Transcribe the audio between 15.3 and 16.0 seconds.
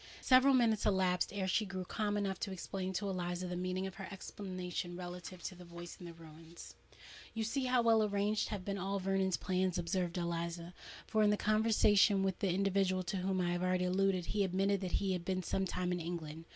some time in